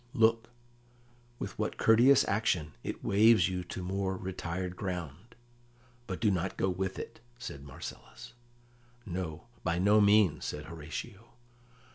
[0.15, 0.49] "Look,
[1.37, 5.35] with what courteous action it waves you to more retired ground.
[6.07, 8.33] But do not go with it," said Marcellus.
[9.05, 11.33] "No, by no means," said Horatio.